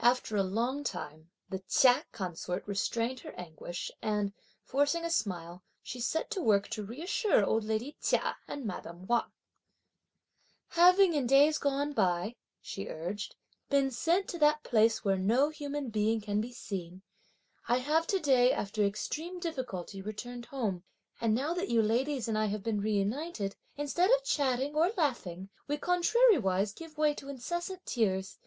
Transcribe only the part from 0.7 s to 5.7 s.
time, the Chia consort restrained her anguish, and forcing a smile,